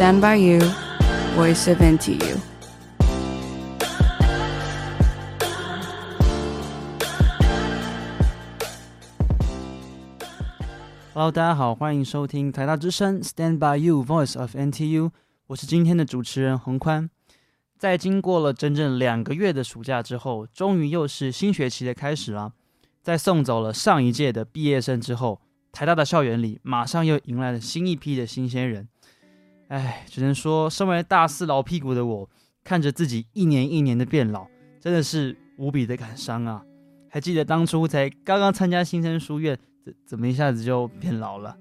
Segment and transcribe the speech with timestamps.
[0.00, 0.58] Stand by you,
[1.36, 2.38] voice of NTU。
[11.12, 15.10] Hello，大家好，欢迎收听台大之声 Stand by you, voice of NTU。
[15.48, 17.10] 我是今天的主持人洪宽。
[17.76, 22.54] 在经过了整整两个月的暑假之后，终于又是新学期的开始了。
[23.02, 28.88] 在送走了上一届的毕业生之后，台大的校园里马上又迎来了新一批的新鲜人。
[29.70, 32.28] 哎，只能说，身为大四老屁股的我，
[32.64, 34.48] 看着自己一年一年的变老，
[34.80, 36.60] 真的是无比的感伤啊！
[37.08, 41.56] 还记得当初才刚刚参加新生书院，怎怎么一下子就变老了？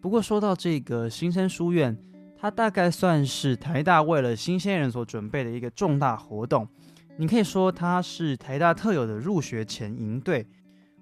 [0.00, 1.98] 不过说到这个新生书院，
[2.38, 6.68] 它大概算是台大为了新鲜人所准备的一个重大活动。
[7.16, 10.46] 你可以说它是台大特有的入学前营队，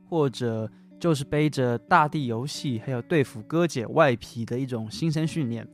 [0.08, 5.68] 或者就是背着大地游戏还有对付哥姐外皮的一种新生训练。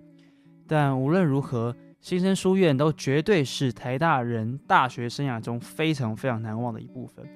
[0.69, 7.27] 但无论如何，新生书院都绝对是台大人大学生涯中非常非常难忘的一部分。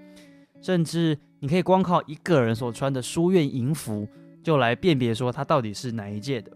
[0.61, 4.06] 甚至你可以光靠一个人所穿的书院营服，
[4.44, 6.52] 就来辨别说他到底是哪一届的。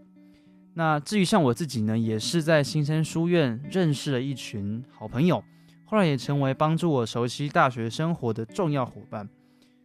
[0.75, 5.43] 那至于像我自己呢，也是在新生书院认识了一群好朋友。
[5.83, 9.27] 后来也成为帮助我熟悉大学生活的重要伙伴。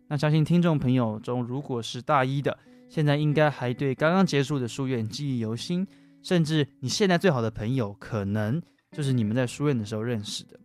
[0.09, 5.87] 那相信听众朋友中，如果是大一的，现在应该还对刚刚结束的书院记忆犹新。
[6.23, 10.59] 甚至你现在最好的朋友，可能就是你们在书院的时候认识的。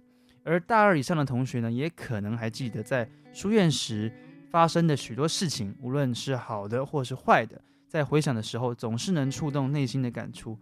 [0.43, 4.11] 而大二以上的同学呢，也可能还记得在书院时
[4.49, 10.57] 发生的许多事情，无论是好的或是坏的，在回想的时候，总是能触动内心的感触。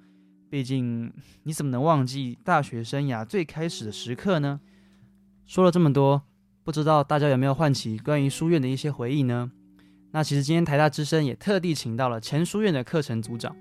[0.49, 1.11] 毕竟，
[1.43, 4.59] 你怎么能忘记大学生涯最开始的时刻呢？
[5.45, 6.23] 说了这么多，
[6.63, 9.51] 不知道大家有没有唤起关于书院的一些回忆呢？
[10.11, 13.55] 那其实今天台大之声也特地请到了前书院的课程组长，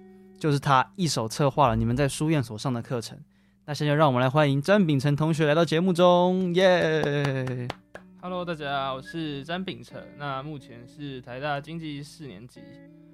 [0.44, 3.18] 就是他一手策划了你们在书院所上的课程。
[3.64, 7.66] 那现在让我们来欢迎詹秉成同学来到节目中，耶!
[8.20, 12.60] Hello，大家好，我是詹秉成，那目前是台大经济四年级。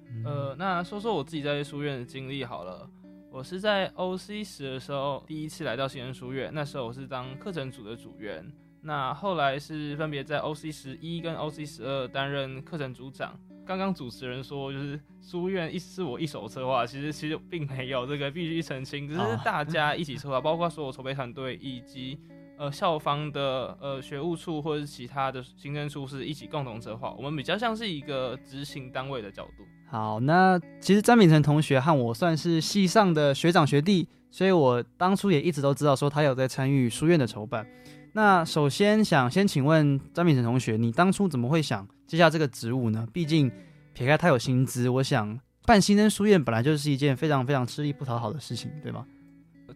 [0.09, 2.85] 嗯、呃，那说说我自己在书院的经历好了。
[3.31, 8.45] 我是在 OC 十的时候第一次来到新人书院，那时候我是当课程组的组员。
[8.81, 13.39] 那后来是分别在 OC 十一跟 OC 十二担任课程组长。
[13.71, 22.19] 刚刚主持人说就是书院一是我一手策划，其实其实并没有这个，必须澄清，只是大家一起策划， 包括所有筹备团队以及
[22.57, 27.15] 呃校方的呃学务处或者是其他的行政处是一起共同策划。
[27.17, 29.63] 我们比较像是一个执行单位的角度。
[29.89, 37.65] 好，那其实詹秉成同学和我算是系上的学长学弟，所以我当初也一直都知道说他有在参与书院的筹办。
[38.13, 43.07] 那首先想先请问詹秉成同学，你当初怎么会想接下这个职务呢？
[43.13, 43.49] 毕竟
[43.93, 49.05] 撇开他有薪资，我想办新生书院本来就是一件非常非常吃力不讨好的事情，对吗？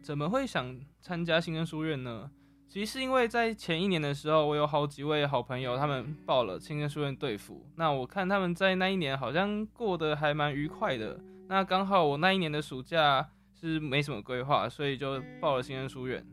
[0.02, 2.30] 怎么会想参加新生书院呢？
[2.68, 7.66] 其实是因为在前一年的时候，我有好几位好朋友，他们报了新生书院队服。
[7.76, 11.18] 那我看他们在那一年好像过得还蛮愉快的。
[11.48, 13.26] 那刚好我那一年的暑假
[13.58, 16.26] 是没什么规划，所以就报了新生书院。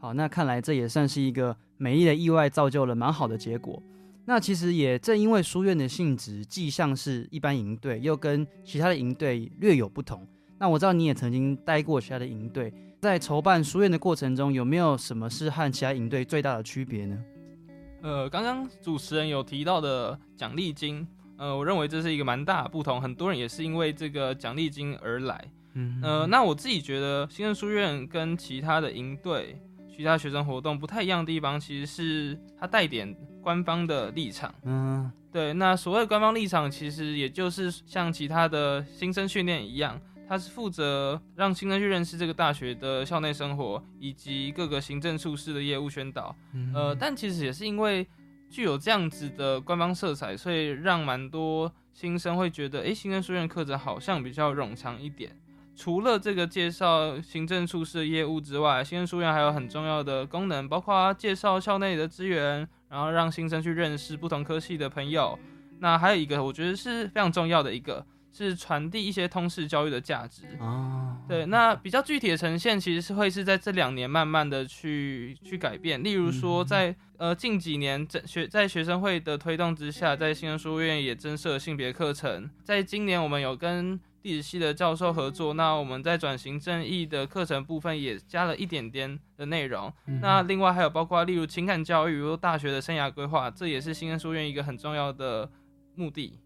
[0.00, 3.80] 好，那看来这也算是一个美丽的意外，造就了蛮好的结果。
[4.24, 10.26] 那其实也正因为书院的性质既像是一般营队，又跟其他的营队略有不同。
[10.58, 12.72] 那我知道你也曾经待过其他的营队。
[13.02, 17.18] 在筹办书院的过程中，有没有什么是和其他营队最大的区别呢？
[18.02, 21.06] 呃，刚刚主持人有提到的奖励金，
[21.36, 25.44] 呃，我认为这是一个蛮大的不同，很多人也是因为这个奖励金而来。
[25.74, 29.58] 嗯，呃，那我自己觉得新生书院跟其他的营队、
[29.94, 34.54] 其他学生活动不太一样的地方，其实是它带点官方的立场。
[34.64, 40.00] 嗯，对，那所谓的官方立场，其实也就是像其他的新生训练一样。
[40.28, 46.32] 它是负责让新生去认识这个大学的校内生活，以及各个行政处室的业务宣导。
[46.52, 48.06] 嗯、呃，但其实也是因为
[48.48, 55.36] 具有这样子的官方色彩，所以让蛮多新生会觉得，诶，新生书院课程好像比较冗长一点。
[55.74, 65.38] 除了这个介绍行政处室的业务之外，新生书院还有很重要的功能，包括介绍校内的资源，然后让新生去认识不同科系的朋友。
[65.78, 68.04] 那还有一个，我觉得是非常重要的一个。
[68.32, 95.50] 是传递一些通识教育的价值啊，对，那比较具体的呈现其实是会是在这两年慢慢的去去改变，例如说在呃近几年在学在学生会的推动之下，在新生书院也增设性别课程，在今年我们有跟地质系的教授合作，那我们在转型正义的课程部分也加了一点点的内容，那另外还有包括例如情感教育，如大学的生涯规划，这也是新生书院一个很重要的
[95.94, 96.38] 目的。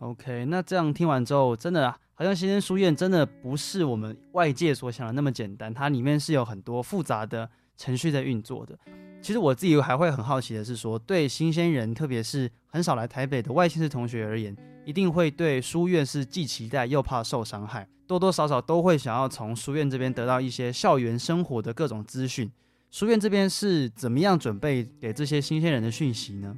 [0.00, 8.78] OK，那这样听完之后，真的好像新生书院真的不是我们外界所想的那么简单，它里面是有很多复杂的程序在运作的。
[9.22, 22.50] 其实我自己还会很好奇的是说，对新鲜人，特别是很少来台北的外县市同学而言，一定会对书院是既期待又怕受伤害，多多少少都会想要从书院这边得到一些校园生活的各种资讯。
[22.90, 26.56] 书院这边是怎么样准备给这些新鲜人的讯息呢？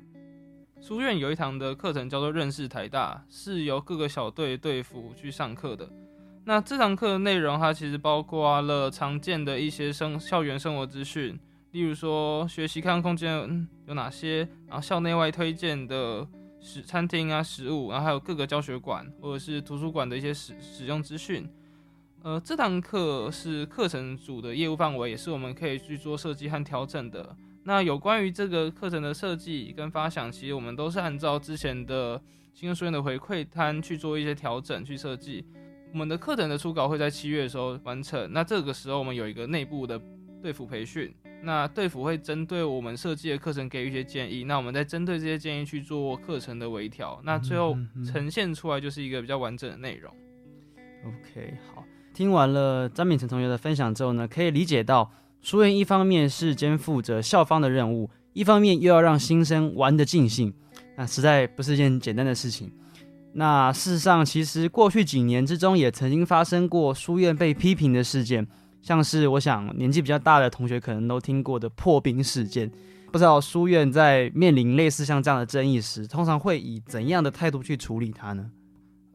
[0.80, 5.88] 书院有一堂的课程叫做“认识台大”，是由各个小队队辅去上课的。
[6.48, 11.38] 那这堂课的内容，它其实包括了常见的一些生校园生活资讯，
[11.72, 16.26] 例如说学习开放空间有哪些，然后校内外推荐的
[16.58, 21.46] 食餐厅啊、食物，然后还有各个教学馆或者是图书馆的一些使使用资讯。
[22.22, 27.36] 呃，这堂课是课程组的业务范围，也是我们可以去做设计和调整的。
[27.64, 32.18] 那有关于这个课程的设计跟发想，其实我们都是按照之前的
[32.54, 35.44] 新生书院的回馈单去做一些调整去设计。
[35.92, 38.30] 我们的课程的初稿会在七月的时候完成。
[38.32, 40.00] 那这个时候我们有一个内部的
[40.42, 41.12] 队服培训，
[41.42, 47.76] 那队服会针对我们设计的课程给予一些建议，那我们再针对这些建议去做课程的微调，那最后
[48.06, 50.12] 呈现出来就是一个比较完整的内容。
[51.04, 51.84] OK，好。
[52.12, 55.10] 听完了张敏成同学的分享之后呢，可以理解到
[55.40, 60.52] 书院一方面是肩负着校方的任务，一方面又要让新生玩得尽兴，
[60.96, 62.72] 那实在不是一件简单的事情。
[63.32, 68.46] 那事实上，其实过去几年之中也曾经发生过书院被批评的事件，
[68.82, 72.70] 像是我想年纪比较大的同学可能都听过的破冰事件。
[73.12, 78.50] 不知道书院在面临类似像这样的争议时，通常会以怎样的态度去处理它呢？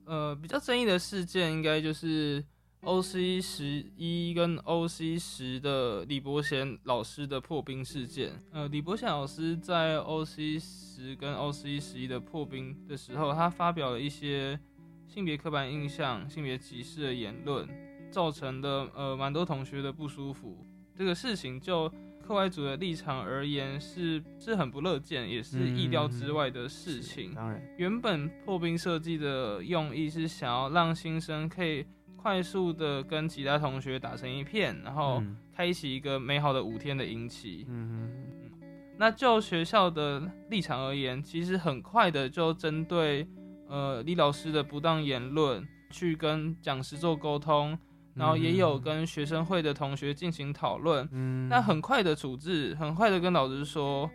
[0.05, 2.43] 呃，比较争议的事件应该就是。
[2.83, 14.59] OC 十一跟 OC 十的李伯贤老师的破冰事件，呃，李伯贤老师在 OC 十跟 OC 十一的破冰的时候，他发表了一些
[15.07, 17.65] 性别刻板印象、性别歧视的言论，
[18.11, 20.57] 造成的呃蛮多同学的不舒服。
[20.93, 21.89] 这个事情就
[22.21, 27.33] 课外组的立场而言是是很不乐见，也是意料之外的事情。
[27.33, 31.85] 当然，原本破冰设计的用意是想要让新生可以。
[32.23, 35.21] 快速的跟其他同学打成一片，然后
[35.53, 37.65] 开启一个美好的五天的营期。
[37.67, 43.27] 嗯哼，那就学校的立场而言，其实很快的就针对
[43.67, 47.77] 呃李老师的不当言论去跟讲师做沟通，
[48.15, 51.05] 然后也有跟学生会的同学进行讨论。
[51.11, 54.09] 嗯，那很快的处置，很快的跟老师说。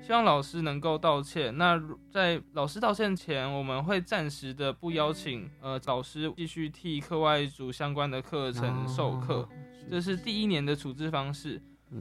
[0.00, 1.56] 希望老师能够道歉。
[1.58, 1.78] 那
[2.10, 9.48] 在老师道歉前，我们会暂时的不邀请呃老师继续替课外组相关的课程授课，
[9.90, 11.60] 这是第一年的处置方式。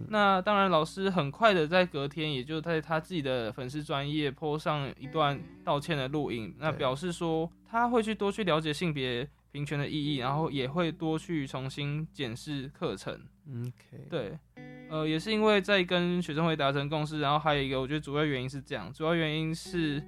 [0.10, 13.14] 那当然，老师很快的在隔天，也就在他自己的粉丝专业 po 上一段道歉的录影，那表示说他会去多去了解性别平权的意义，然后也会多去重新检视课程。
[13.50, 14.38] OK，对。
[14.90, 20.02] 呃，也是因为在跟学生会达成共识，然后还有一个，我觉得主要原因是这样，主要原因是，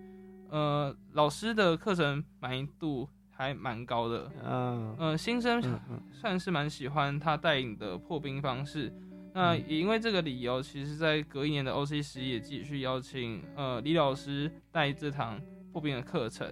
[0.50, 5.62] 呃，老师的课程满意度还蛮高的，嗯，呃，新生
[6.12, 8.94] 算是蛮喜欢他带领的破冰方式。
[9.34, 15.40] 那也因为这个理由，其实，在隔一年的 OC 十也继续邀请呃李老师带这堂
[15.72, 16.48] 破冰的课程，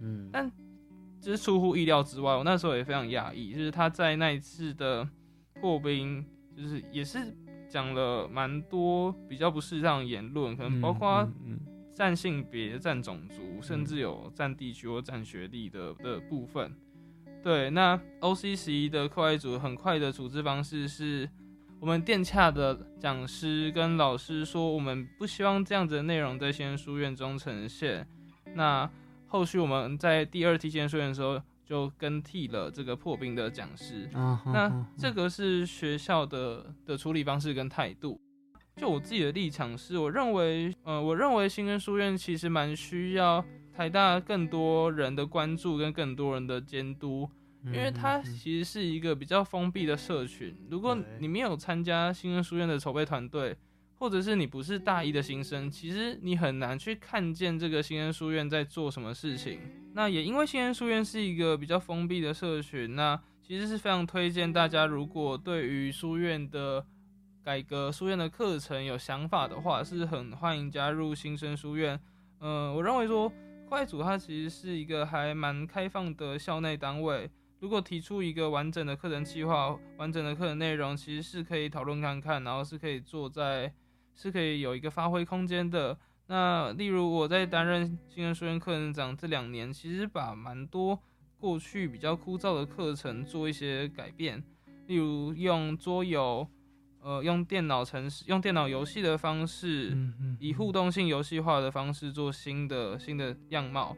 [0.00, 0.50] 嗯，但
[1.20, 5.06] 这是出乎意料之外，我那时候也非常讶异，就是他在那一次的
[5.60, 6.24] 破冰，
[6.56, 7.36] 就是也是。
[7.68, 11.28] 讲了蛮多比较不适当的言论，可能包括
[11.92, 16.74] 占性别、占种族，甚至有占地区或占学历的的部分。
[17.42, 21.28] 对，那 OC 十一的课外组很快的处置方式是，
[21.80, 28.06] 我们电洽的讲师跟老师说，我们不希望这样子的内容在新生书院中呈现。
[28.54, 28.90] 那
[29.26, 31.40] 后续我们在第二梯新生书院的时候。
[31.64, 38.20] 就更替了这个破冰的讲师，那这个是学校的的处理方式跟态度。
[38.76, 47.28] 就我自己的立场是，我认为，呃，我认为新生书院其实蛮需要台大更多人的关注跟更多人的监督，
[47.66, 50.56] 因为它其实是一个比较封闭的社群。
[50.68, 53.56] 如果你没有参加新生书院的筹备团队，
[53.96, 59.60] 或者是你不是大一的新生，其实你很难去看见这个新生书院在做什么事情。
[59.94, 66.84] 那也因为新生书院是一个比较封闭的社群，那其实是非常推荐大家，如果对于书院的
[67.42, 71.98] 改革、书院的课程有想法的话，是很欢迎加入新生书院。
[72.40, 83.72] 嗯、我认为说课外组它其实是一个还蛮开放的校内单位，如果提出一个完整的课程计划、完整的课程内容，其实是可以讨论看看，然后是可以做在。
[84.14, 85.96] 是可以有一个发挥空间的。
[86.26, 90.98] 那例如我在担任新生书院课程长这两年，其实把蛮多
[91.36, 94.42] 过去比较枯燥的课程做一些改变，
[94.86, 96.48] 例如用桌游，
[97.02, 103.94] 呃，用电脑程式、用电脑游戏的方式，嗯嗯，以互动性游戏化的方式做新的新的样貌。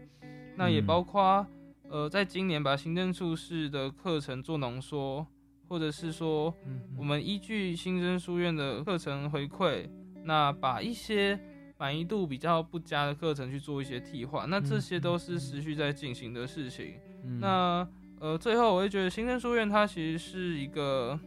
[0.57, 1.47] 那也包括，
[1.89, 5.25] 呃，在今年把行政处室的课程做浓缩，
[5.69, 6.53] 或者是说，
[6.97, 9.89] 我们依据新生书院的课程回馈，
[10.27, 11.39] 那把一些
[11.79, 16.95] 满意度比较不佳的课程去做一些替换，那这些都是持续在进行的事情。
[17.25, 21.19] 嗯、那呃，最后我会觉得新生书院它其实是一个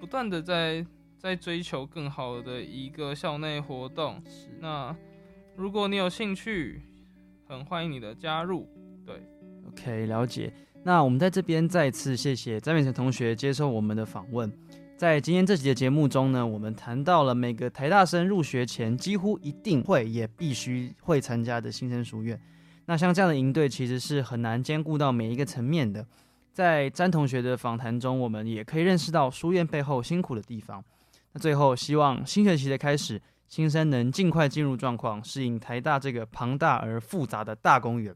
[0.00, 0.84] 不断的在
[1.18, 4.22] 在追求更好的一个校内活动。
[4.60, 4.96] 那
[5.56, 6.80] 如果你有兴趣，
[7.46, 8.68] 很欢迎你的加入。
[9.04, 9.22] 对
[9.68, 10.52] ，OK，了解。
[10.84, 14.50] 那我们在这边再次谢谢詹美成同学接受我们的访问。
[15.02, 22.40] 在今天这集的节目中呢，我们谈到了每个台大生入学前几乎一定会也必须会参加的新生书院。
[22.84, 26.06] 那像这样的营队其实是很难兼顾到每一个层面的。
[26.52, 30.80] 在詹同学的访谈中，我们也可以认识到书院背后辛苦的地方。
[31.32, 38.14] 那最后，希望新学期的开始，新生能尽快进入状况，适应台大这个庞大而复杂的大公园。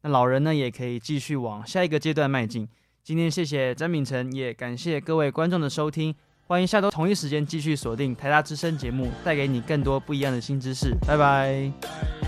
[0.00, 2.66] 那老人呢，也可以继续往下一个阶段迈进。
[3.04, 6.14] 今天谢谢詹敏成，也感谢各位观众的收听。
[6.46, 10.94] 欢迎下周同一时间继续锁定台大之声节目，带给你更多不一样的新知识。
[11.04, 12.21] 拜拜。